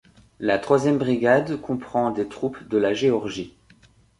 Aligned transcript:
La 0.39 0.57
troisième 0.57 0.97
brigade 0.97 1.61
comprend 1.61 2.09
des 2.09 2.27
troupes 2.27 2.67
de 2.67 2.77
la 2.79 2.95
Géorgie. 2.95 3.55